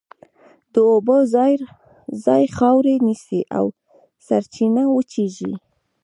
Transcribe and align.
د 0.73 0.75
اوبو 0.91 1.17
ځای 2.25 2.43
خاورې 2.57 2.95
نیسي 3.05 3.41
او 3.57 3.65
سرچینه 4.25 4.83
وچېږي. 4.89 5.53